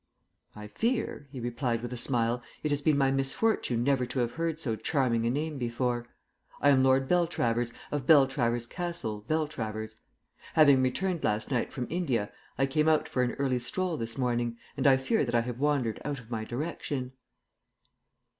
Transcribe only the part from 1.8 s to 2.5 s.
with a smile,